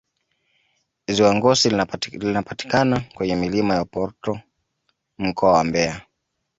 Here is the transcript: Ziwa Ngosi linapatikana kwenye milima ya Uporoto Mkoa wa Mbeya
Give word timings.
Ziwa 1.07 1.33
Ngosi 1.35 1.69
linapatikana 2.09 2.99
kwenye 3.13 3.35
milima 3.35 3.73
ya 3.75 3.81
Uporoto 3.81 4.39
Mkoa 5.17 5.51
wa 5.53 5.63
Mbeya 5.63 6.01